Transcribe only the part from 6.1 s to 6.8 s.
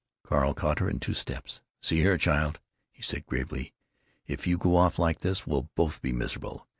miserable....